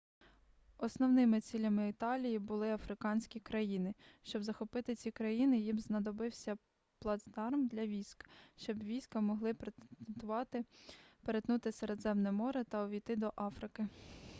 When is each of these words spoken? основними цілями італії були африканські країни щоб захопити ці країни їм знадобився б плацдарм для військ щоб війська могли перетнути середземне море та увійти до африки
основними 0.77 1.41
цілями 1.41 1.89
італії 1.89 2.39
були 2.39 2.73
африканські 2.73 3.39
країни 3.39 3.93
щоб 4.23 4.43
захопити 4.43 4.95
ці 4.95 5.11
країни 5.11 5.59
їм 5.59 5.79
знадобився 5.79 6.55
б 6.55 6.59
плацдарм 6.99 7.67
для 7.67 7.85
військ 7.85 8.29
щоб 8.55 8.83
війська 8.83 9.21
могли 9.21 9.55
перетнути 11.23 11.71
середземне 11.71 12.31
море 12.31 12.63
та 12.63 12.85
увійти 12.85 13.15
до 13.15 13.33
африки 13.37 13.87